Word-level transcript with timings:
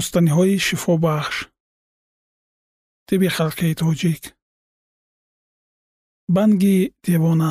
рустаниҳои 0.00 0.56
шифобахш 0.66 1.36
тиби 3.06 3.28
халқии 3.36 3.78
тоҷик. 3.80 4.22
Банги 6.36 6.76
девона. 7.06 7.50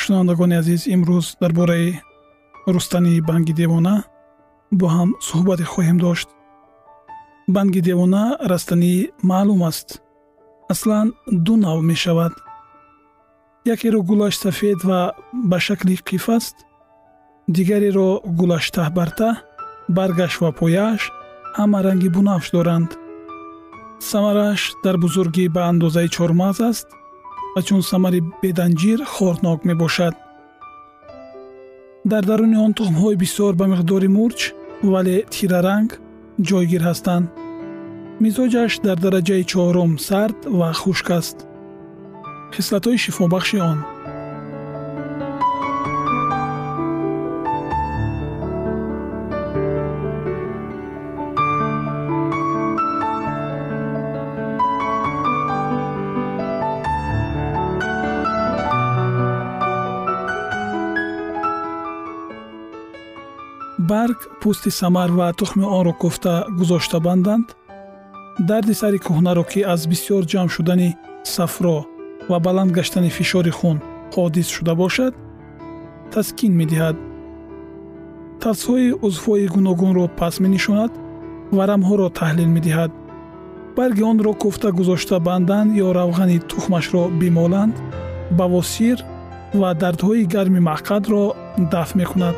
Шунавандагони 0.00 0.54
азиз 0.60 0.82
имрӯз 0.94 1.26
дар 1.40 1.52
бораи 1.58 1.88
рустании 2.74 3.24
банги 3.28 3.52
девона 3.60 3.94
бо 4.78 4.86
ҳам 4.94 5.10
суҳбате 5.28 5.64
хоҳем 5.72 5.98
дошт 6.06 6.28
банги 7.48 7.80
девона 7.80 8.24
растанӣ 8.50 8.94
маълум 9.22 9.62
аст. 9.70 9.88
Аслан 10.72 11.06
ду 11.44 11.56
нав 11.56 11.78
мешавад. 11.82 12.32
Якеро 13.74 14.00
гулаш 14.02 14.34
сафед 14.44 14.80
ва 14.88 15.12
ба 15.50 15.58
шакли 15.60 15.96
қиф 16.08 16.28
аст 16.36 16.56
дигареро 17.54 18.08
гулаш 18.38 18.64
таҳбарта 18.76 19.28
баргаш 19.96 20.34
ва 20.42 20.50
пояаш 20.60 21.02
ҳама 21.58 21.78
ранги 21.86 22.08
бунафш 22.16 22.48
доранд. 22.56 22.90
Самарааш 24.10 24.62
дар 24.84 24.96
бузургӣ 25.04 25.44
ба 25.54 25.62
андозаи 25.70 26.08
чормағз 26.16 26.58
аст 26.70 26.88
ва 27.54 27.60
чун 27.66 27.82
самари 27.90 28.20
беданҷир 28.42 28.98
хорнок 29.14 29.60
мебошад. 29.68 30.14
Дар 32.10 32.22
даруни 32.30 32.56
он 32.66 32.72
тухмҳои 32.78 33.20
бисёр 33.22 33.52
ба 33.60 33.64
миқдори 33.72 34.08
мурч 34.16 34.40
вале 34.92 35.16
тираранг 35.34 35.90
ҷойгир 36.46 36.82
ҳастанд. 36.88 37.26
Мизоҷаш 38.22 38.72
дар 38.86 38.98
дараҷаи 39.04 39.44
чорум 39.52 39.92
сард 40.06 40.38
ва 40.58 40.68
хушк 40.80 41.08
аст. 41.18 41.38
Хислатҳои 42.54 43.02
шифобахши 43.04 43.58
он 43.72 43.78
пӯсти 64.48 64.70
самар 64.82 65.10
ва 65.18 65.28
тухми 65.38 65.66
онро 65.78 65.92
кӯфта 66.02 66.34
гузошта 66.58 66.98
банданд? 67.06 67.46
Дарди 68.48 68.74
сари 68.80 68.98
кӯҳнаро 69.06 69.44
ки 69.50 69.60
аз 69.72 69.80
бисьёр 69.90 70.22
ҷамъ 70.32 70.48
шудани 70.54 70.90
сафро 71.34 71.76
ва 72.30 72.38
баланд 72.46 72.70
гаштани 72.76 73.10
фишори 73.16 73.52
хун 73.58 73.76
ҳодис 74.14 74.48
шуда 74.56 74.74
бошад 74.82 75.12
таскин 76.12 76.52
медиҳад. 76.60 76.96
Тавсҳои 78.42 78.96
узвҳои 79.06 79.46
гуногунро 79.54 80.04
пас 80.18 80.34
менишонад 80.44 80.92
варамҳоро 81.56 82.08
таҳлил 82.18 82.50
медиҳад. 82.56 82.90
Барги 83.76 84.02
онро 84.10 84.32
кӯфта 84.42 84.68
гузошта 84.78 85.16
банданд 85.28 85.70
ё 85.86 85.88
равғани 85.98 86.38
тухмашро 86.50 87.02
бимоланд 87.20 87.74
бавосир 88.38 88.98
ва 89.60 89.70
дардҳои 89.82 90.28
гарми 90.34 90.60
маъқадро 90.70 91.22
дафт 91.72 91.94
мекунад 92.00 92.36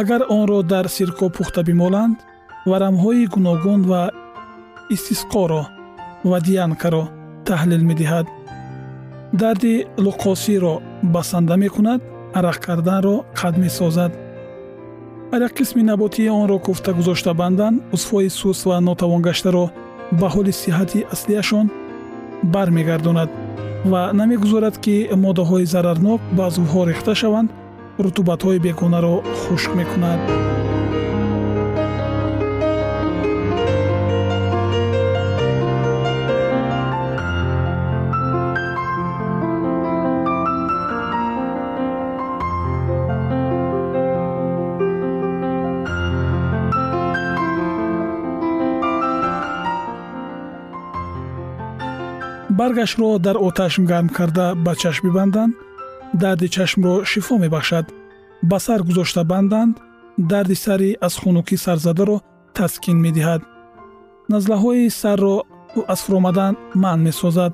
агар 0.00 0.22
онро 0.28 0.62
дар 0.62 0.86
сирко 0.96 1.26
пухта 1.36 1.62
бимоланд 1.68 2.18
варамҳои 2.70 3.26
гуногун 3.34 3.80
ва 3.90 4.02
истисқоро 4.94 5.62
ва 6.30 6.38
диянкаро 6.46 7.04
таҳлил 7.48 7.82
медиҳад. 7.90 8.26
Дарди 9.40 9.74
луқосиро 10.06 10.74
басанда 11.14 11.56
мекунад 11.64 12.00
арақ 12.38 12.58
карданро 12.66 13.16
қад 13.40 13.54
месозад. 13.64 14.12
Ҳар 15.32 15.40
як 15.46 15.52
қисми 15.58 15.82
наботии 15.90 16.28
онро 16.42 16.58
куфта 16.66 16.90
гузошта 16.98 17.32
бандан 17.40 17.74
узвҳои 17.94 18.28
сус 18.40 18.58
ва 18.68 18.76
нотавонгаштаро 18.88 19.64
ба 20.20 20.26
ҳоли 20.34 20.52
сиҳати 20.62 21.06
аслиашон 21.14 21.66
бармегардонад 22.54 23.30
ва 23.90 24.02
намегузорад 24.20 24.76
ки 24.84 24.94
моддаҳои 25.24 25.66
зарарнок 25.74 26.20
ба 26.36 26.44
узвҳо 26.50 26.80
рехта 26.90 27.14
шаванд 27.22 27.50
рутубатҳои 28.04 28.58
бегонаро 28.58 29.14
хушк 29.40 29.70
мекунад. 29.74 30.20
Баргашро 52.58 53.18
дар 53.18 53.36
оташ 53.46 53.78
гарм 53.90 54.08
карда 54.08 54.54
ба 54.54 54.72
чашм 54.74 55.02
бибанданд 55.06 55.65
дарди 56.22 56.48
чашмро 56.54 56.94
шифо 57.10 57.34
мебахшад. 57.38 57.86
Ба 58.42 58.58
сар 58.66 58.80
гузошта 58.88 59.22
банданд 59.24 59.74
дарди 60.18 60.54
сари 60.64 60.90
аз 61.06 61.14
хунукӣ 61.20 61.56
сарзадаро 61.64 62.16
таскин 62.56 62.98
медиҳад. 63.04 63.42
Назлаҳои 64.32 64.90
сарро 65.00 65.34
аз 65.92 66.00
фуромадан 66.04 66.52
манъ 66.82 67.02
месозад. 67.06 67.52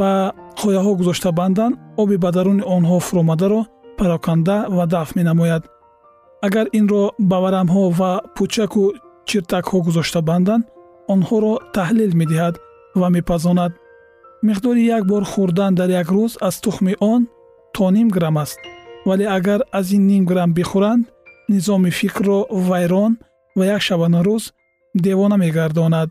Ба 0.00 0.12
қояҳо 0.60 0.92
гузошта 1.00 1.30
бандан 1.32 1.72
оби 2.02 2.16
ба 2.24 2.30
даруни 2.36 2.62
онҳо 2.76 2.98
фуромадаро 3.06 3.60
пароканда 3.98 4.56
ва 4.76 4.84
дафт 4.94 5.12
менамояд. 5.18 5.62
Агар 6.46 6.66
инро 6.78 7.04
ба 7.30 7.36
варамҳо 7.44 7.84
ва 7.98 8.12
пӯчаку 8.36 8.84
чиртакҳо 9.28 9.78
гузошта 9.86 10.20
банданд 10.30 10.64
онҳоро 11.12 11.54
таҳлил 11.76 12.12
медиҳад 12.20 12.54
ва 13.00 13.08
мепазонад. 13.16 13.72
Миқдори 14.46 14.82
як 14.96 15.02
бор 15.10 15.22
хӯрдан 15.32 15.72
дар 15.78 15.90
як 16.00 16.08
рӯз 16.16 16.32
аз 16.48 16.56
тухми 16.64 16.94
он 17.12 17.22
то 17.78 17.90
ним 17.92 18.08
грамм 18.08 18.38
аст. 18.38 18.58
Вале 19.04 19.26
агар 19.28 19.60
аз 19.70 19.92
ин 19.92 20.06
ним 20.08 20.24
грамм 20.24 20.52
бихӯранд 20.52 21.06
низоми 21.48 21.90
фикрро 21.90 22.46
вайрон 22.50 23.12
ва 23.54 23.64
як 23.66 23.82
шабанарӯз 23.82 24.52
девона 24.94 25.36
мегардонад. 25.36 26.10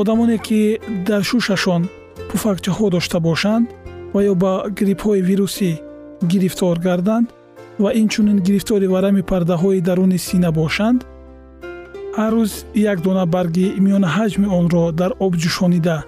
Одамоне 0.00 0.38
ки 0.38 0.80
дар 1.06 1.22
шушашон 1.22 1.82
пуфакчаҳо 2.28 2.90
дошта 2.90 3.20
бошанд 3.20 3.68
ва 4.14 4.20
ё 4.30 4.34
ба 4.42 4.52
гриппҳои 4.78 5.20
вирусӣ 5.30 5.70
гирифтор 6.30 6.76
гарданд 6.86 7.26
ва 7.82 7.90
инчунин 8.02 8.38
гирифтори 8.46 8.86
варами 8.94 9.22
пардаҳои 9.30 9.84
даруни 9.88 10.18
сина 10.26 10.50
бошанд 10.60 11.00
ҳар 12.18 12.32
рӯз 12.38 12.52
як 12.92 12.98
дона 13.06 13.24
барги 13.34 13.66
миёна 13.84 14.08
ҳаҷми 14.16 14.48
онро 14.58 14.84
дар 15.00 15.12
об 15.24 15.32
ҷӯшонида 15.42 15.98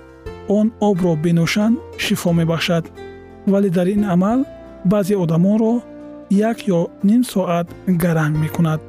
он 0.59 0.67
обро 0.89 1.13
бинӯшанд 1.25 1.75
шифо 2.05 2.31
мебахшад. 2.39 2.85
Вале 3.53 3.71
дар 3.77 3.87
ин 3.95 4.03
амал 4.15 4.41
баъзе 4.93 5.15
одамонро 5.23 5.75
як 6.51 6.59
ё 6.79 6.81
ним 7.09 7.23
соат 7.33 7.67
гаранг 8.03 8.35
мекунад. 8.45 8.81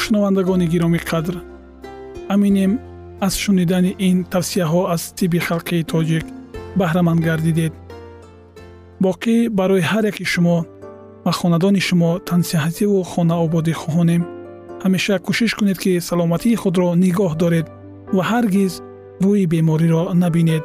Шунавандагони 0.00 0.66
гиромӣ 0.72 1.00
қадр 1.10 1.34
аминем 2.34 2.72
аз 3.26 3.34
шунидани 3.42 3.92
ин 4.08 4.16
тавсияҳо 4.32 4.82
аз 4.94 5.02
тибби 5.18 5.38
халқии 5.48 5.88
тоҷик 5.92 6.24
баҳраманд 6.80 7.20
гардидед 7.28 7.72
боқӣ 9.04 9.36
барои 9.58 9.82
ҳар 9.90 10.04
яки 10.10 10.24
шумо 10.32 10.58
ва 11.24 11.32
хонадони 11.38 11.80
шумо 11.88 12.10
тансиҳативу 12.28 12.98
хонаободӣ 13.10 13.74
хоҳонем. 13.82 14.22
Ҳамеша 14.84 15.14
кӯшиш 15.26 15.52
кунед 15.58 15.78
ки 15.84 15.92
саломатии 16.08 16.60
худро 16.62 16.88
нигоҳ 17.04 17.32
доред 17.42 17.66
ва 18.16 18.22
ҳаргиз 18.30 18.72
рӯи 19.24 19.44
бемориро 19.52 20.02
набинед. 20.22 20.64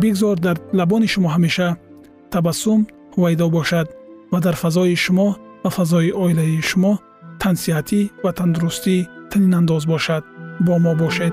Бигзор 0.00 0.36
дар 0.46 0.56
лабони 0.78 1.08
шумо 1.14 1.28
ҳамеша 1.34 1.68
табассум 2.32 2.80
ҳувайдо 3.14 3.46
бошад 3.56 3.86
ва 4.32 4.38
дар 4.44 4.56
фазои 4.62 4.96
шумо 5.04 5.28
ва 5.64 5.70
фазои 5.78 6.10
оилаи 6.24 6.56
шумо 6.70 6.92
тансиҳатӣ 7.42 8.00
ва 8.24 8.30
тандурустӣ 8.38 8.96
танинандоз 9.30 9.84
бошад. 9.92 10.22
Бо 10.66 10.74
мо 10.84 10.92
бошед 11.02 11.32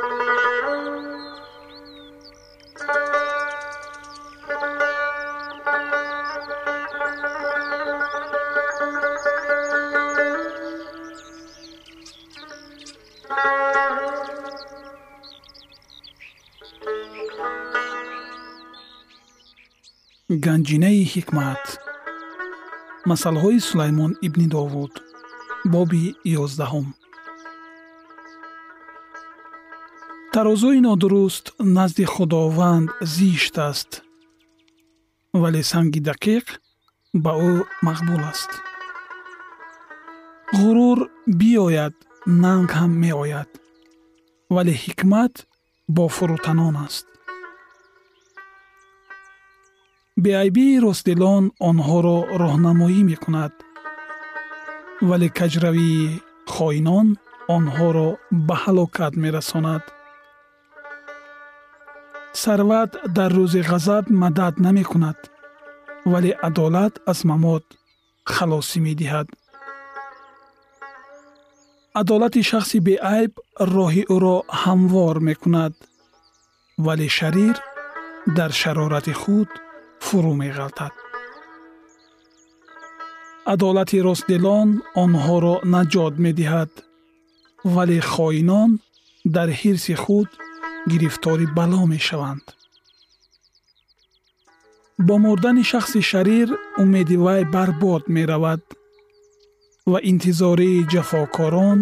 ганҷинаи 20.45 21.01
ҳикмат 21.13 21.63
масъалаҳои 23.09 23.59
сулаймон 23.69 24.11
ибни 24.27 24.47
довуд 24.55 24.93
боби 25.73 26.03
ёздаҳум 26.43 26.87
тарозуи 30.33 30.79
нодуруст 30.87 31.45
назди 31.77 32.05
худованд 32.13 32.87
зишт 33.15 33.55
аст 33.69 33.91
вале 35.41 35.61
санги 35.71 36.01
дақиқ 36.09 36.45
ба 37.23 37.31
ӯ 37.51 37.53
мақбул 37.87 38.23
аст 38.31 38.51
ғурур 40.59 40.99
биёяд 41.39 41.95
нанг 42.43 42.69
ҳам 42.79 42.91
меояд 43.03 43.49
вале 44.55 44.73
ҳикмат 44.83 45.33
бо 45.95 46.03
фурӯтанон 46.15 46.75
аст 46.87 47.07
беайбии 50.25 50.79
ростдилон 50.85 51.43
онҳоро 51.69 52.17
роҳнамоӣ 52.41 52.99
мекунад. 53.11 53.53
Вале 55.09 55.29
каҷравии 55.39 56.19
хоинон 56.53 57.07
онҳоро 57.55 58.09
ба 58.47 58.55
ҳалокат 58.63 59.13
мерасонад. 59.23 59.83
Сарват 62.43 62.91
дар 63.17 63.31
рӯзи 63.39 63.61
ғазаб 63.71 64.05
мадад 64.21 64.53
намекунад 64.65 65.19
вале 66.11 66.31
адолат 66.47 66.93
аз 67.11 67.19
мамот 67.29 67.65
халосӣ 68.33 68.79
медиҳад. 68.87 69.27
Адолати 72.01 72.41
шахси 72.51 72.77
беайб 72.87 73.31
роҳи 73.75 74.03
ӯро 74.15 74.37
ҳамвор 74.61 75.15
мекунад 75.29 75.73
вале 76.85 77.07
шарир 77.17 77.55
дар 78.37 78.51
шарорати 78.61 79.13
худ 79.21 79.51
фурӯ 80.05 80.33
меғалтад 80.41 80.93
адолати 83.53 83.97
ростдилон 84.07 84.69
онҳоро 85.03 85.55
наҷот 85.73 86.13
медиҳад 86.25 86.71
вале 87.73 87.99
хоинон 88.11 88.71
дар 89.35 89.49
ҳирси 89.61 89.95
худ 90.03 90.29
гирифтори 90.91 91.47
бало 91.57 91.81
мешаванд 91.93 92.45
бо 95.07 95.15
мурдани 95.25 95.63
шахси 95.71 96.01
шарир 96.11 96.49
умеди 96.83 97.15
вай 97.25 97.41
барбод 97.55 98.03
меравад 98.15 98.63
ва 99.91 99.99
интизории 100.11 100.87
ҷафокорон 100.93 101.79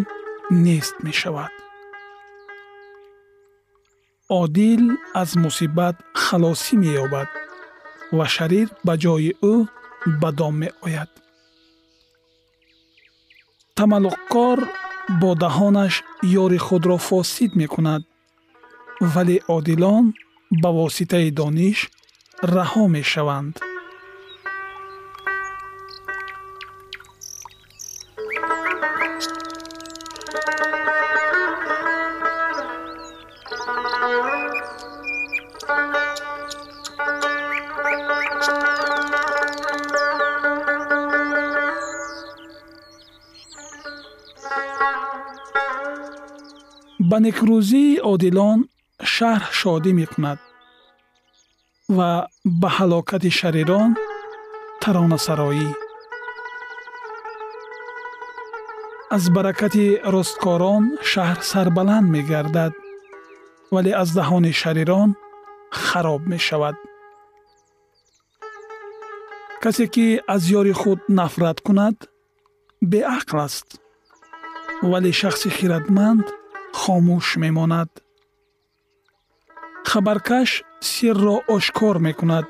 нест 0.64 0.94
мешавад 1.06 1.52
одил 4.40 4.82
аз 5.22 5.30
мусибат 5.44 5.96
халосӣ 6.24 6.74
меёбад 6.82 7.28
ва 8.18 8.26
шарир 8.34 8.68
ба 8.86 8.94
ҷои 9.02 9.30
ӯ 9.52 9.54
ба 10.20 10.30
дом 10.38 10.54
меояд 10.62 11.10
тамаллуқкор 13.76 14.58
бо 15.20 15.30
даҳонаш 15.42 15.94
ёри 16.42 16.58
худро 16.66 16.96
фосид 17.08 17.52
мекунад 17.60 18.02
вале 19.12 19.36
одилон 19.56 20.04
ба 20.62 20.70
воситаи 20.78 21.30
дониш 21.40 21.78
раҳо 22.56 22.84
мешаванд 22.96 23.54
некрӯзии 47.26 48.00
одилон 48.12 48.58
шаҳр 49.14 49.42
шодӣ 49.60 49.92
мекунад 50.00 50.38
ва 51.96 52.10
ба 52.60 52.68
ҳалокати 52.76 53.30
шарирон 53.40 53.90
таронасароӣ 54.82 55.68
аз 59.16 59.24
баракати 59.36 59.86
росткорон 60.14 60.82
шаҳр 61.10 61.38
сарбаланд 61.50 62.06
мегардад 62.14 62.72
вале 63.74 63.92
аз 64.02 64.08
даҳони 64.18 64.52
шарирон 64.62 65.10
хароб 65.84 66.22
мешавад 66.32 66.76
касе 69.62 69.84
ки 69.94 70.06
аз 70.34 70.42
ёри 70.60 70.74
худ 70.80 71.00
нафрат 71.18 71.58
кунад 71.66 71.96
беақл 72.92 73.38
аст 73.46 73.68
вале 74.90 75.10
шахси 75.20 75.48
хиратманд 75.56 76.26
хомӯш 76.80 77.26
мемонад 77.42 77.90
хабаркаш 79.90 80.50
сирро 80.90 81.36
ошкор 81.54 81.96
мекунад 82.06 82.46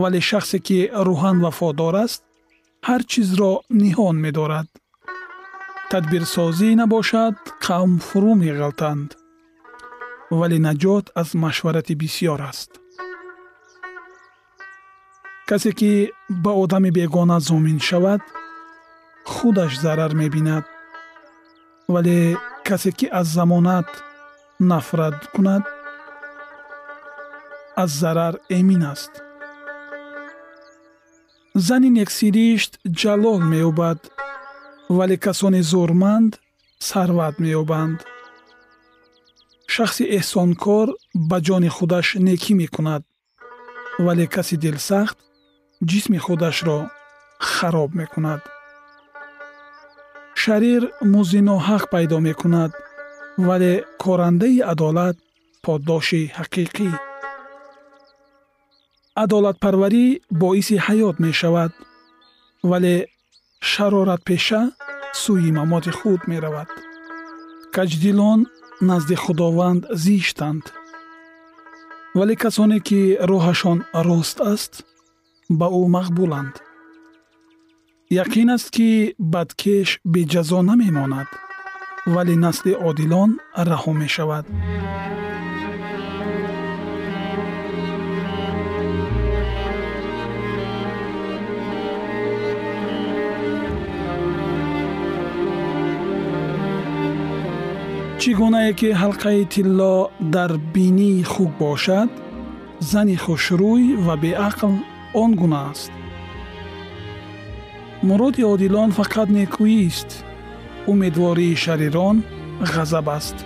вале 0.00 0.20
шахсе 0.28 0.58
ки 0.66 0.78
рӯҳан 1.06 1.36
вафодор 1.44 1.94
аст 2.04 2.22
ҳар 2.88 3.02
чизро 3.10 3.52
ниҳон 3.82 4.16
медорад 4.24 4.68
тадбирсозӣ 5.90 6.70
набошад 6.80 7.36
қавм 7.66 7.92
фурӯ 8.06 8.32
меғалтанд 8.42 9.08
вале 10.38 10.58
наҷот 10.66 11.04
аз 11.20 11.28
машварати 11.44 11.94
бисьёр 12.02 12.40
аст 12.50 12.70
касе 15.48 15.70
ки 15.78 15.92
ба 16.44 16.52
одами 16.62 16.90
бегона 16.98 17.38
зомин 17.48 17.78
шавад 17.88 18.22
худаш 19.32 19.72
зарар 19.84 20.12
мебинад 20.20 20.64
вале 21.94 22.18
касе 22.68 22.90
ки 22.98 23.06
аз 23.12 23.26
замонат 23.36 23.88
нафрат 24.60 25.18
кунад 25.34 25.64
аз 27.82 27.90
зарар 28.00 28.34
эмин 28.58 28.82
аст. 28.92 29.12
Зани 31.66 31.90
нексиришт 31.98 32.72
ҷалол 33.00 33.40
меёбад 33.52 34.00
вале 34.96 35.16
касони 35.24 35.62
зӯрманд 35.70 36.32
сарват 36.88 37.34
меёбанд. 37.44 37.98
Шахси 39.74 40.04
эҳсонкор 40.18 40.86
ба 41.28 41.36
ҷони 41.46 41.70
худаш 41.76 42.06
некӣ 42.26 42.52
мекунад 42.62 43.02
вале 44.06 44.26
каси 44.34 44.56
дилсахт 44.64 45.18
ҷисми 45.90 46.18
худашро 46.26 46.78
хароб 47.52 47.90
мекунад 48.00 48.42
шарир 50.46 50.82
музди 51.14 51.40
ноҳақ 51.50 51.82
пайдо 51.92 52.16
мекунад 52.28 52.72
вале 53.48 53.72
корандаи 54.02 54.58
адолат 54.72 55.16
поддоши 55.64 56.22
ҳақиқӣ. 56.38 56.90
Адолатпарварӣ 59.22 60.06
боиси 60.42 60.76
ҳаёт 60.86 61.16
мешавад 61.26 61.72
вале 62.70 62.94
шароратпеша 63.70 64.62
сӯи 65.22 65.50
мамоти 65.58 65.92
худ 65.98 66.20
меравад. 66.30 66.70
Каҷдилон 67.74 68.40
назди 68.88 69.16
худованд 69.22 69.82
зиштанд. 70.04 70.64
Вале 72.18 72.34
касоне 72.44 72.78
ки 72.88 73.00
роҳашон 73.30 73.78
рост 74.08 74.38
аст 74.52 74.72
ба 75.58 75.66
ӯ 75.80 75.82
мақбуланд 78.06 78.10
яқин 78.10 78.50
аст 78.54 78.70
ки 78.70 79.14
бадкеш 79.18 80.00
беҷазо 80.04 80.62
намемонад 80.62 81.26
вале 82.06 82.36
насли 82.36 82.72
одилон 82.74 83.38
раҳо 83.56 83.92
мешавад. 83.92 84.46
Чӣ 98.20 98.34
гунае 98.34 98.72
ки 98.74 98.88
ҳалқаи 98.92 99.48
тилло 99.52 100.10
дар 100.20 100.58
бинии 100.74 101.22
хук 101.22 101.50
бошад 101.58 102.10
зани 102.80 103.16
хушрӯй 103.16 103.96
ва 104.06 104.14
беақл 104.24 104.72
он 105.14 105.30
гуна 105.40 105.70
аст 105.70 105.95
муроди 108.08 108.42
одилон 108.52 108.90
фақат 108.98 109.28
некӯист 109.38 110.10
умедвории 110.92 111.54
шарирон 111.64 112.16
ғазаб 112.72 113.08
аст. 113.18 113.36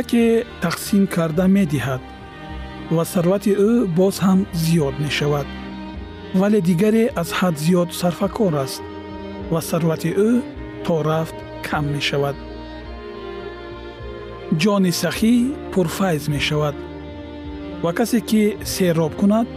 Яке 0.00 0.24
тақсим 0.64 1.02
карда 1.14 1.44
медиҳад 1.56 2.02
ва 2.96 3.04
сарвати 3.12 3.52
ӯ 3.68 3.72
боз 3.98 4.16
ҳам 4.24 4.40
зиёд 4.62 4.94
мешавад. 5.04 5.48
Вале 6.40 6.60
дигаре 6.68 7.04
аз 7.22 7.28
ҳад 7.38 7.54
зиёд 7.64 7.88
сарфакор 8.00 8.54
аст 8.64 8.82
ва 9.52 9.60
сарвати 9.70 10.10
ӯ 10.28 10.30
то 10.84 10.94
рафт 11.08 11.36
кам 11.66 11.84
мешавад. 11.94 12.36
Ҷони 14.62 14.92
сахӣ 15.02 15.34
пурфайз 15.72 16.24
мешавад. 16.34 16.76
Ва 17.84 17.90
касе 17.98 18.20
ки 18.28 18.42
сероб 18.74 19.12
кунад 19.20 19.48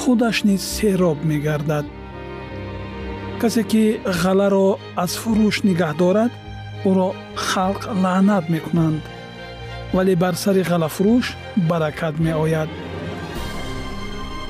худаш 0.00 0.36
низ 0.48 0.62
сероб 0.76 1.18
мегардад 1.30 1.86
касе 3.42 3.62
ки 3.70 3.84
ғаларо 4.22 4.68
аз 5.02 5.12
фурӯш 5.20 5.56
нигаҳ 5.68 5.92
дорад 6.00 6.32
ӯро 6.88 7.08
халқ 7.48 7.80
лаънат 8.02 8.44
мекунанд. 8.54 9.02
Вале 9.96 10.14
бар 10.22 10.34
сари 10.42 10.62
ғалафурӯш 10.70 11.26
баракат 11.68 12.14
меояд. 12.26 12.70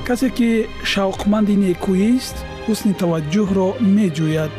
Касе 0.07 0.29
ки 0.37 0.49
шавқманди 0.91 1.55
некӯист 1.63 2.35
ҳусни 2.65 2.93
таваҷҷӯҳро 3.01 3.67
меҷӯяд. 3.95 4.51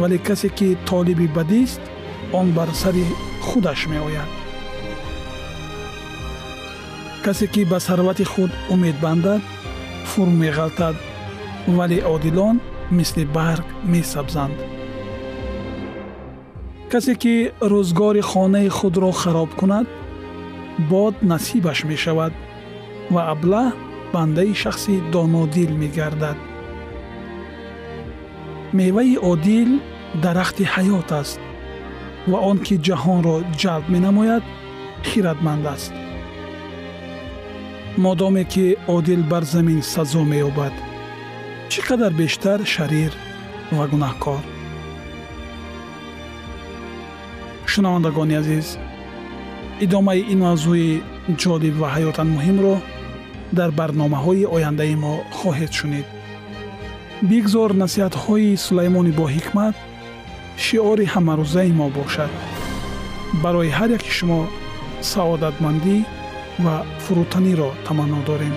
Вале 0.00 0.18
касе 0.28 0.48
ки 0.58 0.68
толиби 0.88 1.26
бадист 1.36 1.82
он 2.38 2.46
бар 2.56 2.68
сари 2.82 3.04
худаш 3.46 3.80
меояд. 3.92 4.30
Касе 7.24 7.46
ки 7.52 7.62
ба 7.70 7.78
сарвати 7.86 8.24
худ 8.32 8.50
умед 8.74 8.96
бандад 9.04 9.42
фурӯ 10.10 10.32
меғалтад. 10.42 10.96
Вале 11.78 11.98
одилон 12.14 12.56
мисли 12.98 13.24
барг 13.36 13.66
месабзанд 13.92 14.58
касе 16.92 17.14
ки 17.22 17.34
рӯзгори 17.72 18.22
хонаи 18.30 18.68
худро 18.78 19.10
хароб 19.20 19.50
кунад 19.60 19.86
бод 20.90 21.14
насибаш 21.30 21.78
мешавад 21.90 22.32
ва 23.14 23.22
аблаҳ 23.34 23.72
бандаи 24.12 24.54
шахси 24.62 24.94
донодил 25.12 25.72
мегардад 25.82 26.38
меваи 28.78 29.14
одил 29.32 29.70
дарахти 30.22 30.64
ҳаёт 30.74 31.08
аст 31.20 31.40
ва 32.30 32.38
он 32.50 32.58
ки 32.66 32.74
ҷаҳонро 32.86 33.36
ҷалб 33.62 33.86
менамояд 33.94 34.44
хиратманд 35.08 35.64
аст 35.74 35.92
модоме 38.04 38.44
ки 38.52 38.66
одил 38.96 39.22
бар 39.32 39.44
замин 39.54 39.80
сазо 39.94 40.22
меёбад 40.32 40.74
чӣ 41.72 41.80
қадар 41.88 42.12
бештар 42.22 42.58
шарир 42.74 43.12
ва 43.76 43.84
гунаҳкор 43.92 44.42
шунавандагони 47.72 48.34
азиз 48.42 48.66
идомаи 49.84 50.20
ин 50.32 50.40
мавзӯи 50.46 50.90
ҷолиб 51.42 51.74
ва 51.82 51.88
ҳаётан 51.94 52.28
муҳимро 52.36 52.74
дар 53.58 53.70
барномаҳои 53.78 54.50
ояндаи 54.56 54.94
мо 55.04 55.14
хоҳед 55.38 55.72
шунид. 55.78 56.06
Бигзор 57.30 57.70
насиҳатҳои 57.82 58.60
сулаймони 58.66 59.12
боҳикмат 59.20 59.74
шиори 60.64 61.06
ҳамарӯзаи 61.14 61.72
мо 61.80 61.86
бошад. 61.98 62.32
Барои 63.42 63.70
ҳар 63.78 63.90
яки 63.98 64.10
шумо 64.18 64.40
саодатмандӣ 65.12 65.96
ва 66.64 66.76
фурӯтаниро 67.02 67.68
таманно 67.86 68.20
дорем 68.30 68.56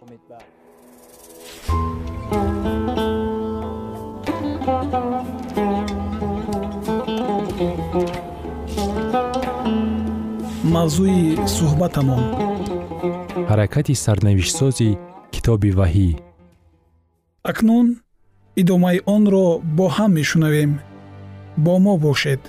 امیدبخش 0.10 0.10
امیدبخش 0.10 0.66
мавзӯи 10.74 11.22
суҳбатамон 11.56 12.24
ҳаракати 13.50 13.94
сарнавиштсози 14.04 14.90
китоби 15.34 15.70
ваҳӣ 15.78 16.10
акнун 17.50 17.86
идомаи 18.60 18.98
онро 19.16 19.46
бо 19.76 19.86
ҳам 19.96 20.10
мешунавем 20.18 20.70
бо 21.64 21.74
мо 21.84 21.94
бошед 22.06 22.42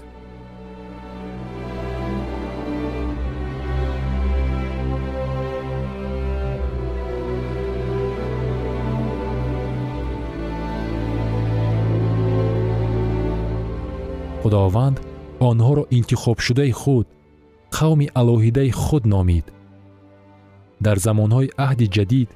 Худованд 14.52 14.96
онҳоро 15.48 15.84
интихобшудаи 15.98 16.72
худ 16.80 17.06
қавми 17.76 18.06
алоҳидаи 18.20 18.70
худ 18.82 19.04
номид. 19.14 19.46
Дар 20.84 20.96
замонҳои 21.06 21.52
аҳди 21.66 21.86
ҷадид 21.96 22.28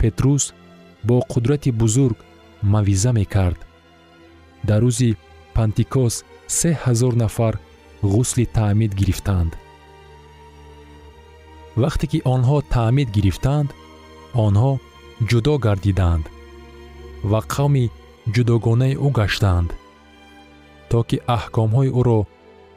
петрус 0.00 0.44
бо 1.08 1.16
қудрати 1.32 1.70
бузург 1.80 2.18
мавъиза 2.72 3.10
мекард. 3.20 3.60
Дар 4.68 4.80
рӯзи 4.86 5.10
пантикос 5.56 6.14
се 6.58 6.70
ҳазор 6.84 7.12
нафар 7.22 7.54
ғусли 8.12 8.44
таъмид 8.56 8.92
гирифтанд. 9.00 9.52
Вақте 11.82 12.04
ки 12.10 12.18
онҳо 12.34 12.56
таъмид 12.74 13.08
гирифтанд 13.16 13.68
онҳо 14.46 14.72
ҷудо 15.30 15.54
гардиданд 15.66 16.24
ва 17.30 17.40
қавми 17.54 17.84
ҷудогонаи 18.34 18.94
ӯ 19.06 19.08
гаштанд 19.20 19.70
то 20.94 21.02
ки 21.10 21.18
аҳкомҳои 21.36 21.90
ӯро 22.00 22.20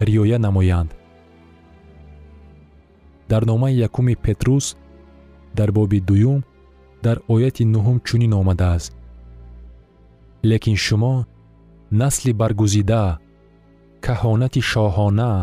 риоя 0.08 0.38
намоянд. 0.46 0.90
Дар 3.32 3.44
номаи 3.52 3.80
якуми 3.88 4.16
петрус 4.26 4.66
дар 5.58 5.70
боби 5.78 6.00
дуюм 6.10 6.40
дар 7.06 7.18
ояти 7.34 7.64
нуҳум 7.74 7.98
чунин 8.08 8.34
омадааст. 8.42 8.92
Лекин 10.50 10.78
шумо 10.86 11.16
насли 12.02 12.32
баргузида 12.42 13.04
каҳонати 14.06 14.62
шоҳона 14.72 15.34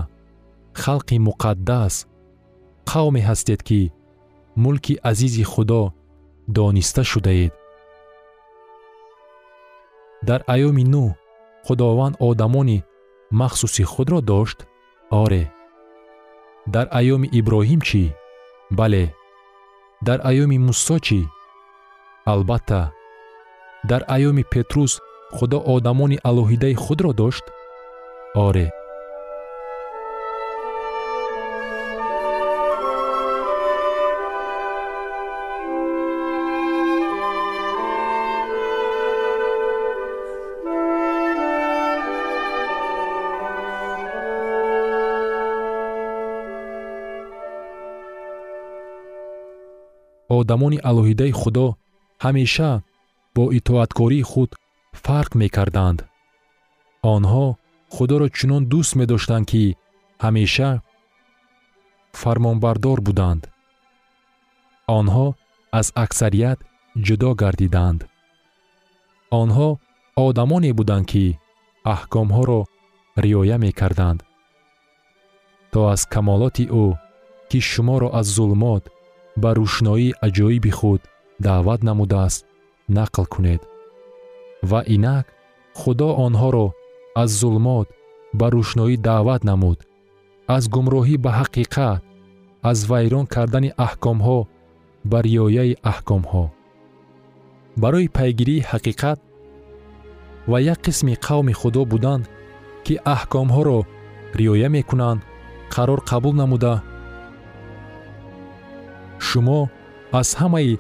халқи 0.83 1.17
муқаддас 1.29 1.95
қавме 2.91 3.21
ҳастед 3.29 3.61
ки 3.69 3.81
мулки 4.63 4.95
азизи 5.11 5.45
худо 5.53 5.83
дониста 6.57 7.03
шудаед. 7.11 7.53
Дар 10.29 10.41
айёми 10.55 10.85
нӯҳ 10.95 11.09
худованд 11.67 12.17
одамони 12.29 12.85
махсуси 13.31 13.85
худро 13.93 14.21
дошт? 14.21 14.59
Оре. 15.11 15.45
Дар 16.75 16.87
айёми 16.99 17.29
иброҳим 17.39 17.81
чӣ? 17.89 18.03
Бале. 18.79 19.05
Дар 20.07 20.19
айёми 20.31 20.59
мусо 20.67 20.97
чӣ? 21.07 21.21
Албатта. 22.33 22.83
Дар 23.91 24.03
айёми 24.15 24.45
петрус 24.53 24.93
худо 25.37 25.59
одамони 25.75 26.19
алоҳидаи 26.29 26.75
худро 26.85 27.13
дошт? 27.21 27.45
Оре 28.47 28.67
одамони 50.41 50.79
алоҳидаи 50.91 51.33
худо 51.41 51.67
ҳамеша 52.25 52.71
бо 53.35 53.45
итоаткории 53.59 54.29
худ 54.31 54.51
фарқ 55.05 55.31
мекарданд. 55.43 55.99
Онҳо 57.15 57.47
худоро 57.95 58.27
чунон 58.37 58.63
дӯст 58.73 58.93
медоштанд 59.01 59.45
ки 59.51 59.63
ҳамеша 60.25 60.71
фармонбардор 62.21 62.99
буданд. 63.07 63.43
Онҳо 64.99 65.27
аз 65.79 65.87
аксарият 66.05 66.59
ҷудо 67.07 67.31
гардиданд. 67.43 68.01
Онҳо 69.41 69.69
одамоне 70.27 70.71
буданд 70.79 71.07
ки 71.11 71.25
аҳкомҳоро 71.95 72.61
риоя 73.25 73.57
мекарданд. 73.65 74.21
То 75.73 75.81
аз 75.95 76.03
камолоти 76.15 76.65
ӯ 76.83 76.87
ки 77.51 77.59
шуморо 77.71 78.09
аз 78.19 78.27
зулмот 78.37 78.85
ба 79.43 79.51
рӯшноии 79.59 80.17
аҷоиби 80.27 80.73
худ 80.79 81.01
даъват 81.47 81.81
намудааст 81.89 82.43
нақл 82.97 83.25
кунед. 83.35 83.63
Ва 84.71 84.81
инак 84.95 85.27
худо 85.81 86.09
онҳоро 86.27 86.67
аз 87.23 87.31
зулмот 87.41 87.89
ба 88.39 88.47
рӯшноӣ 88.55 88.95
даъват 89.09 89.43
намуд. 89.51 89.79
Аз 90.57 90.65
гумроҳӣ 90.75 91.17
ба 91.25 91.31
ҳақиқат 91.41 92.01
аз 92.71 92.79
вайрон 92.91 93.27
кардани 93.35 93.71
аҳкомҳо 93.87 94.39
ба 95.11 95.19
риояи 95.27 95.73
аҳкомҳо. 95.93 96.45
Барои 97.83 98.09
пайгирии 98.17 98.67
ҳақиқат 98.71 99.19
ва 100.51 100.59
як 100.73 100.79
қисми 100.87 101.15
қавми 101.27 101.55
худо 101.61 101.83
буданд 101.93 102.25
ки 102.85 102.95
аҳкомҳоро 103.15 103.79
риоя 104.41 104.69
мекунанд 104.77 105.21
қарор 105.75 106.01
қабул 106.11 106.35
намуда 106.43 106.73
шумо 109.29 109.61
аз 110.21 110.29
ҳамаи 110.41 110.79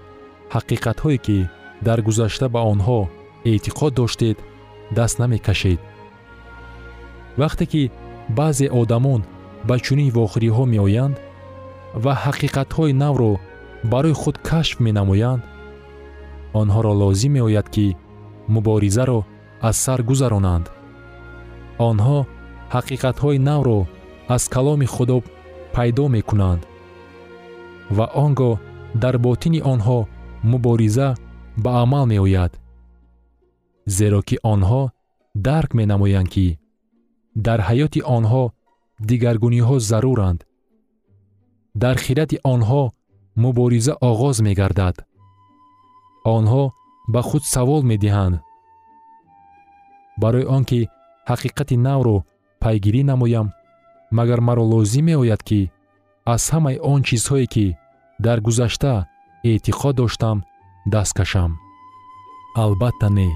ҳақиқатҳое 0.55 1.19
ки 1.27 1.39
дар 1.87 1.99
гузашта 2.09 2.47
ба 2.55 2.61
онҳо 2.73 3.01
эътиқод 3.51 3.93
доштед 4.01 4.37
даст 4.97 5.17
намекашед. 5.23 5.81
Вақте 7.41 7.65
ки 7.73 7.83
баъзе 8.39 8.67
одамон 8.81 9.21
ба 9.69 9.75
чунин 9.85 10.11
вохӯриҳо 10.17 10.65
меоянд 10.75 11.17
ва 12.05 12.13
ҳақиқатҳои 12.25 12.99
навро 13.03 13.33
барои 13.93 14.19
худ 14.21 14.37
кашф 14.49 14.77
менамоянд 14.87 15.43
онҳоро 16.61 16.93
лозим 17.03 17.33
меояд 17.39 17.69
ки 17.75 17.87
муборизаро 18.55 19.21
аз 19.69 19.77
сар 19.85 20.01
гузаронанд. 20.11 20.67
Онҳо 21.89 22.19
ҳақиқатҳои 22.75 23.39
навро 23.51 23.79
аз 24.35 24.43
каломи 24.55 24.87
худо 24.95 25.17
пайдо 25.75 26.05
мекунанд 26.17 26.63
ва 27.97 28.07
он 28.25 28.31
гоҳ 28.41 28.59
дар 29.03 29.15
ботини 29.19 29.61
онҳо 29.73 29.99
мубориза 30.51 31.09
ба 31.65 31.71
амал 31.83 32.05
меояд 32.13 32.53
зеро 33.87 34.21
ки 34.29 34.37
онҳо 34.53 34.83
дарк 35.47 35.71
менамоянд 35.79 36.29
ки 36.35 36.47
дар 37.47 37.61
ҳаёти 37.69 38.01
онҳо 38.17 38.45
дигаргуниҳо 39.09 39.77
заруранд. 39.91 40.41
Дар 41.83 41.97
хирати 42.05 42.37
онҳо 42.55 42.83
мубориза 43.45 43.95
оғоз 44.11 44.37
мегардад. 44.47 44.97
Онҳо 46.37 46.65
ба 47.13 47.21
худ 47.29 47.43
савол 47.55 47.83
медиҳанд. 47.91 48.35
Барои 50.23 50.47
он 50.57 50.63
ки 50.71 50.81
ҳақиқати 51.31 51.77
навро 51.89 52.17
пайгирӣ 52.63 53.03
намоям 53.11 53.47
магар 54.19 54.41
маро 54.49 54.65
лозим 54.73 55.05
меояд 55.09 55.43
ки 55.49 55.61
аз 56.33 56.43
ҳамаи 56.53 56.77
он 56.93 57.01
чизҳое 57.09 57.47
ки 57.55 57.67
дар 58.25 58.39
гузашта 58.47 58.95
эътиқод 59.51 59.95
доштам 60.01 60.39
даст 60.93 61.13
кашам. 61.19 61.53
Албатта 62.63 63.09
не. 63.11 63.31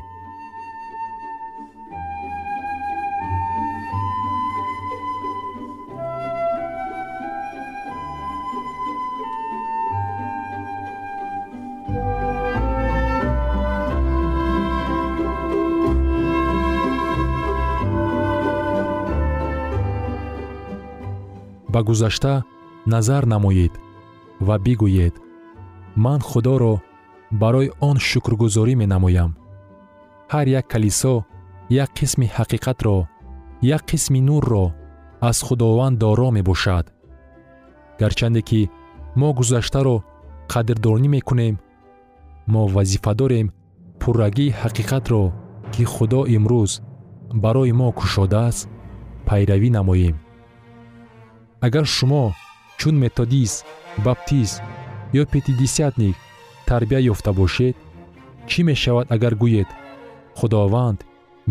Ба 21.73 21.83
гузашта 21.83 22.45
назар 22.87 23.27
намоед 23.27 23.73
ва 24.41 24.59
бигӯед. 24.59 25.15
Ман 25.97 26.21
худоро 26.21 26.75
барои 27.31 27.73
он 27.81 27.97
шукргузорӣ 28.09 28.75
менамоям. 28.83 29.31
Ҳар 30.33 30.47
як 30.61 30.67
калисо 30.73 31.15
як 31.71 31.91
қисми 31.99 32.27
ҳақиқатро 32.37 32.97
як 33.77 33.83
қисми 33.91 34.21
нурро 34.29 34.75
аз 35.21 35.43
худованд 35.43 35.99
доро 35.99 36.31
мебошад. 36.31 36.87
Гарчанде 38.01 38.43
ки 38.43 38.71
мо 39.21 39.29
гузаштаро 39.39 39.97
қадрдонӣ 40.53 41.09
мекунем 41.09 41.55
мо 42.53 42.63
вазифа 42.67 43.15
дорем 43.15 43.47
пуррагии 44.01 44.55
ҳақиқатро 44.63 45.23
ки 45.73 45.85
худо 45.85 46.21
имрӯз 46.37 46.73
барои 47.45 47.73
мо 47.81 47.89
кушодааст 47.99 48.69
пайравӣ 49.27 49.71
намоем. 49.71 50.17
Агар 51.67 51.87
шумо 51.97 52.25
чун 52.79 52.95
методист 53.05 53.67
баптист 54.05 54.63
ё 55.21 55.23
петидисятник 55.33 56.17
тарбия 56.67 57.01
ёфта 57.13 57.33
бошед? 57.33 57.77
Чӣ 58.49 58.61
мешавад 58.69 59.07
агар 59.15 59.35
гӯед? 59.43 59.69
Худованд 60.39 60.99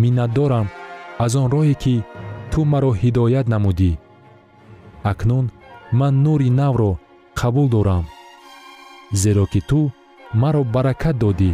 миннатдорам 0.01 0.67
аз 1.23 1.31
он 1.35 1.47
роҳе 1.53 1.75
ки 1.83 1.95
ту 2.51 2.59
маро 2.71 2.91
ҳидоят 3.01 3.45
намудӣ. 3.53 3.91
Акнун 5.11 5.45
ман 5.99 6.13
нури 6.23 6.49
навро 6.61 6.91
қабул 7.39 7.67
дорам 7.75 8.05
зеро 9.21 9.45
ки 9.51 9.61
ту 9.69 9.79
маро 10.41 10.61
баракат 10.73 11.15
додӣ 11.23 11.51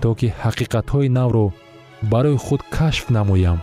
то 0.00 0.08
ки 0.18 0.28
ҳақиқатҳои 0.42 1.14
навро 1.18 1.46
барои 2.12 2.42
худ 2.44 2.60
кашф 2.76 3.04
намоям. 3.16 3.60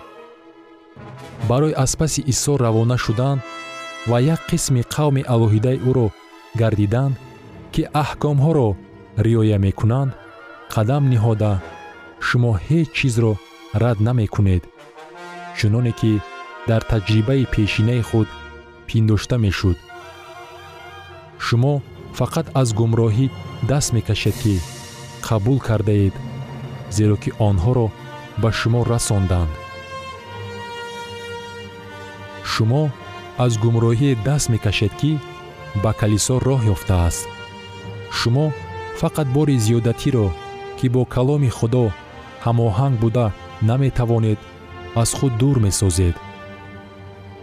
Барои 1.50 1.78
аз 1.84 1.92
паси 2.00 2.22
исо 2.32 2.54
равона 2.64 2.98
шудан 3.06 3.38
ва 4.08 4.20
як 4.22 4.42
қисми 4.50 4.82
қавми 4.96 5.24
алоҳидаи 5.34 5.82
ӯро 5.90 6.08
гардиданд 6.60 7.16
ки 7.74 7.84
аҳкомҳоро 8.04 8.70
риоя 9.26 9.58
мекунанд 9.66 10.12
қадам 10.74 11.04
ниҳода 11.14 11.54
шумо 12.28 12.52
ҳеҷ 12.68 12.88
чизро 12.98 13.34
рад 13.82 13.98
намекунед 14.08 14.64
чуноне 15.58 15.92
ки 16.00 16.12
дар 16.70 16.82
таҷрибаи 16.92 17.50
пешинаи 17.54 18.02
худ 18.10 18.28
пиндошта 18.88 19.38
мешуд. 19.46 19.78
Шумо 21.46 21.74
фақат 22.20 22.48
аз 22.62 22.70
гумроҳӣ 22.80 23.28
даст 23.70 23.90
мекашед 23.96 24.36
ки 24.44 24.56
қабул 25.28 25.58
кардаед 25.68 26.16
зеро 26.98 27.16
ки 27.24 27.30
онҳоро 27.50 27.88
ба 28.42 28.50
шумо 28.60 28.80
расонданд. 28.92 29.52
Шумо 32.52 32.84
аз 33.46 33.54
гумроҳие 33.64 34.14
даст 34.28 34.48
мекашед 34.54 34.94
ки 35.00 35.12
ба 35.84 35.92
калисо 36.00 36.36
роҳ 36.48 36.62
ёфтааст. 36.76 37.28
Шумо 38.18 38.46
фақат 39.00 39.28
бори 39.36 39.56
зиёдатиро 39.66 40.28
ки 40.78 40.88
бо 40.94 41.02
каломи 41.16 41.50
худо 41.58 41.86
ҳамоҳанг 42.46 42.96
буда 43.04 43.26
наметавонед 43.70 44.40
аз 45.02 45.10
худ 45.18 45.34
дур 45.42 45.58
месозед. 45.66 46.16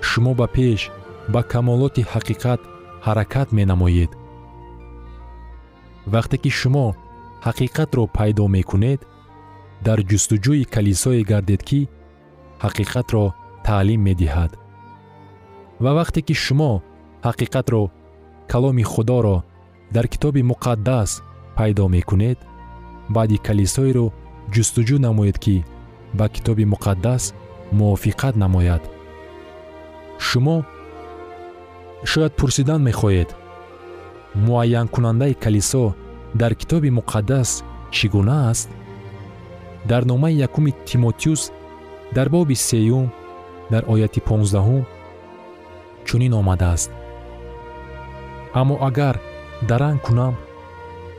Шумо 0.08 0.32
ба 0.40 0.46
пеш 0.56 0.80
ба 1.32 1.40
камолоти 1.52 2.02
ҳақиқат 2.12 2.60
ҳаракат 3.06 3.48
менамоед. 3.58 4.10
Вақте 6.14 6.36
ки 6.42 6.50
шумо 6.60 6.86
ҳақиқатро 7.46 8.02
пайдо 8.16 8.44
мекунед 8.56 9.00
дар 9.86 9.98
ҷустуҷӯи 10.10 10.64
калисое 10.74 11.22
гардед 11.30 11.62
ки 11.68 11.80
ҳақиқатро 12.64 13.24
таълим 13.66 14.00
медиҳад 14.08 14.52
ва 15.84 15.90
вақте 15.98 16.20
ки 16.26 16.34
шумо 16.44 16.72
ҳақиқатро 17.26 17.82
каломи 18.50 18.84
худоро 18.92 19.36
дар 19.94 20.06
китоби 20.12 20.42
муқаддас 20.50 21.10
пайдо 21.56 21.84
мекунед 21.96 22.38
баъди 23.14 23.38
калисоеро 23.46 24.06
ҷустуҷӯ 24.54 24.96
намоед 25.06 25.36
ки 25.44 25.56
ба 26.18 26.26
китоби 26.34 26.64
муқаддас 26.72 27.22
мувофиқат 27.78 28.34
намояд. 28.36 28.82
Шумо 30.26 30.56
шояд 32.10 32.32
пурсидан 32.38 32.80
мехоҳед 32.88 33.30
муайянкунандаи 34.46 35.34
калисо 35.44 35.84
дар 36.40 36.52
китоби 36.60 36.90
муқаддас 36.98 37.50
чӣ 37.94 38.06
гуна 38.14 38.38
аст? 38.50 38.68
Дар 39.90 40.02
номаи 40.10 40.34
якуми 40.46 40.72
тимотиюс 40.86 41.42
дар 42.16 42.28
боби 42.34 42.54
сеюм 42.54 43.06
дар 43.72 43.82
ояти 43.92 44.20
понздаҳум 44.28 44.82
чунин 46.06 46.32
омадааст. 46.40 46.90
Аммо 48.60 48.76
агар 48.88 49.16
даранг 49.68 50.00
кунам 50.06 50.34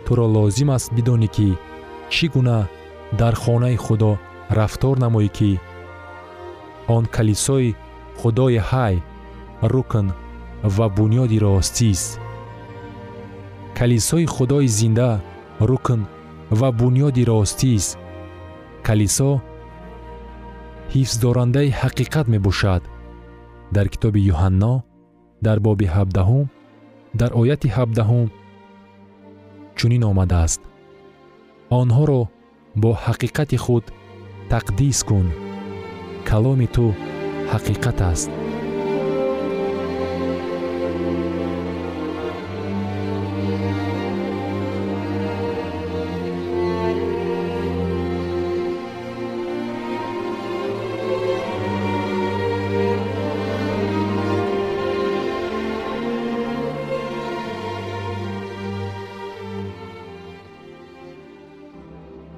туро 0.06 0.26
лозим 0.36 0.70
аст 0.76 0.90
бидонӣ 0.96 1.28
ки 1.36 1.50
чӣ 2.14 2.26
гуна 2.34 2.60
дар 3.20 3.34
хонаи 3.42 3.78
худо 3.86 4.12
рафтор 4.58 4.96
намоӣ 5.04 5.30
ки 5.38 5.52
он 6.96 7.04
калисои 7.16 7.76
худои 8.20 8.60
ҳай 8.70 8.96
рукн 9.74 10.08
ва 10.76 10.88
бунёди 10.98 11.38
ростист 11.46 12.20
калисои 13.78 14.26
худои 14.36 14.68
зинда 14.68 15.12
рукн 15.70 16.02
ва 16.60 16.70
бунёди 16.80 17.24
ростист 17.32 17.98
калисо 18.88 19.32
ҳифздорандаи 20.94 21.70
ҳақиқат 21.82 22.26
мебошад 22.34 22.82
дар 23.76 23.88
китоби 23.94 24.22
юҳанно 24.34 24.74
дар 25.46 25.58
боби 25.66 25.88
ҳабдаҳум 25.96 26.46
дар 27.20 27.32
ояти 27.42 27.68
ҳабдаҳум 27.78 28.28
чунин 29.78 30.04
омадааст. 30.12 30.62
Онҳоро 31.80 32.22
бо 32.82 32.90
ҳақиқати 33.06 33.58
худ 33.66 33.86
тақдис 34.52 35.00
кун. 35.08 35.28
Каломи 36.30 36.68
ту 36.76 36.86
ҳақиқат 37.54 38.00
аст 38.12 38.30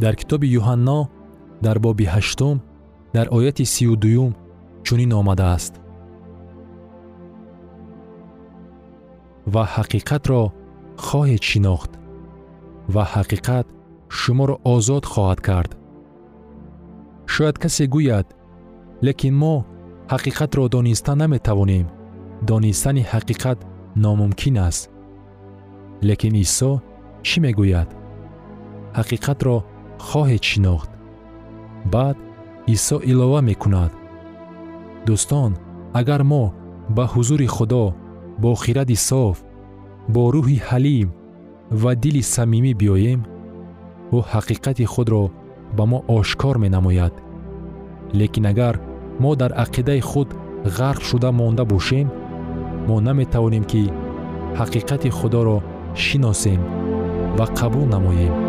дар 0.04 0.14
китоби 0.20 0.48
юҳанно 0.60 1.00
дар 1.66 1.78
боби 1.86 2.06
ҳаштум 2.16 2.58
дар 3.16 3.28
ояти 3.38 3.66
сию 3.74 3.96
дуюм 4.04 4.32
чунин 4.86 5.12
омадааст 5.22 5.74
ва 9.54 9.64
ҳақиқатро 9.76 10.42
хоҳед 11.06 11.44
шинохт 11.50 11.92
ва 12.94 13.04
ҳақиқат 13.14 13.68
шуморо 14.20 14.56
озод 14.74 15.04
хоҳад 15.14 15.40
кард 15.48 15.72
шояд 17.34 17.58
касе 17.64 17.86
гӯяд 17.96 18.28
лекин 19.08 19.36
мо 19.44 19.56
ҳақиқатро 20.14 20.64
дониста 20.76 21.14
наметавонем 21.22 21.88
донистани 22.50 23.04
ҳақиқат 23.14 23.60
номумкин 24.04 24.58
аст 24.70 24.84
лекин 26.10 26.36
исо 26.46 26.72
чӣ 27.28 27.38
мегӯяд 27.46 27.90
ҳақиқатро 29.00 29.56
хоҳед 30.08 30.44
шинохт 30.52 30.90
баъд 31.94 32.18
исо 32.74 32.98
илова 33.12 33.42
мекунад. 33.50 33.92
Дӯстон 35.06 35.52
агар 36.00 36.22
мо 36.32 36.44
ба 36.96 37.04
ҳузури 37.14 37.48
худо 37.56 37.86
бо 38.42 38.52
хиради 38.64 38.98
соф 39.10 39.38
бо 40.14 40.22
рӯҳи 40.34 40.58
ҳалим 40.68 41.10
ва 41.82 41.92
дили 42.04 42.24
самимӣ 42.36 42.72
биёем 42.80 43.22
ӯ 44.18 44.20
ҳақиқати 44.32 44.86
худро 44.94 45.24
ба 45.78 45.84
мо 45.92 46.00
ошкор 46.18 46.56
менамояд. 46.64 47.14
Лекин 48.20 48.46
агар 48.52 48.76
мо 49.24 49.32
дар 49.42 49.52
ақидаи 49.64 50.02
худ 50.10 50.30
ғарқ 50.78 51.02
шуда 51.10 51.30
монда 51.40 51.64
бошем 51.74 52.08
мо 52.88 52.96
наметавонем 53.08 53.64
ки 53.72 53.84
ҳақиқати 54.60 55.10
худоро 55.18 55.58
шиносем 56.04 56.62
ва 57.38 57.46
қабул 57.58 57.86
намоем 57.96 58.49